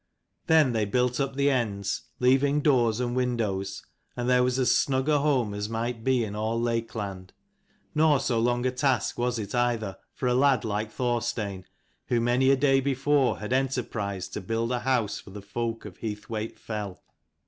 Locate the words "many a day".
12.19-12.79